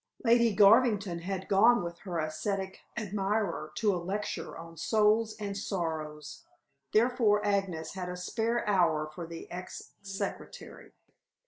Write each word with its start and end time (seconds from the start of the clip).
Lady 0.25 0.51
Garvington 0.55 1.19
had 1.19 1.47
gone 1.47 1.83
with 1.83 1.99
her 1.99 2.17
ascetic 2.17 2.79
admirer 2.97 3.71
to 3.75 3.93
a 3.93 4.01
lecture 4.01 4.57
on 4.57 4.75
"Souls 4.75 5.35
and 5.39 5.55
Sorrows!" 5.55 6.43
therefore 6.91 7.45
Agnes 7.45 7.93
had 7.93 8.09
a 8.09 8.17
spare 8.17 8.67
hour 8.67 9.05
for 9.05 9.27
the 9.27 9.47
ex 9.51 9.91
secretary. 10.01 10.93